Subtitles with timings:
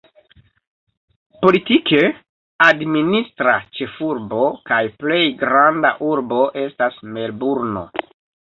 [1.45, 1.99] Politike
[2.69, 4.41] administra ĉefurbo
[4.73, 7.89] kaj plej granda urbo estas Melburno.